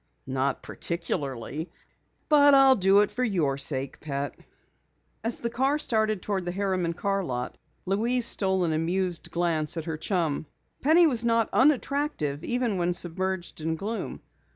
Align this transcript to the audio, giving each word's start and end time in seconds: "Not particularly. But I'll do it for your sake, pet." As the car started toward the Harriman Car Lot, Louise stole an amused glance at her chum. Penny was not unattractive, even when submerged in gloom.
"Not 0.25 0.63
particularly. 0.63 1.69
But 2.27 2.55
I'll 2.55 2.75
do 2.75 3.01
it 3.01 3.11
for 3.11 3.23
your 3.23 3.55
sake, 3.59 3.99
pet." 3.99 4.33
As 5.23 5.39
the 5.41 5.49
car 5.51 5.77
started 5.77 6.23
toward 6.23 6.43
the 6.43 6.51
Harriman 6.51 6.93
Car 6.93 7.23
Lot, 7.23 7.55
Louise 7.85 8.25
stole 8.25 8.63
an 8.63 8.73
amused 8.73 9.29
glance 9.29 9.77
at 9.77 9.85
her 9.85 9.97
chum. 9.97 10.47
Penny 10.81 11.05
was 11.05 11.23
not 11.23 11.49
unattractive, 11.53 12.43
even 12.43 12.77
when 12.77 12.95
submerged 12.95 13.61
in 13.61 13.75
gloom. 13.75 14.21